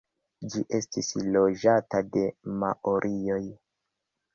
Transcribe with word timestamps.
Ĝi 0.53 0.61
estis 0.77 1.11
loĝata 1.37 2.03
de 2.19 2.27
maorioj. 2.59 3.43